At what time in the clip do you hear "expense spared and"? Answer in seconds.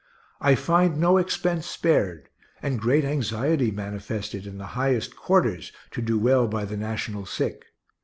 1.17-2.81